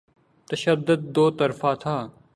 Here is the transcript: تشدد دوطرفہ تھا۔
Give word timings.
تشدد 0.47 1.01
دوطرفہ 1.15 1.71
تھا۔ 1.81 1.97